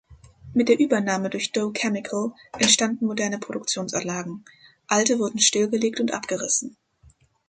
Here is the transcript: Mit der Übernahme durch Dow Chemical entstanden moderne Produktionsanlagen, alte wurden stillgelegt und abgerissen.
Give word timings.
Mit 0.55 0.67
der 0.67 0.79
Übernahme 0.79 1.29
durch 1.29 1.51
Dow 1.51 1.71
Chemical 1.71 2.31
entstanden 2.57 3.05
moderne 3.05 3.37
Produktionsanlagen, 3.37 4.43
alte 4.87 5.19
wurden 5.19 5.37
stillgelegt 5.37 5.99
und 5.99 6.11
abgerissen. 6.11 6.75